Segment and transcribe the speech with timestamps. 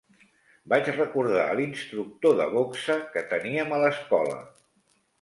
[0.71, 4.45] Vaig recordar l'instructor de boxa que teníem a l'escola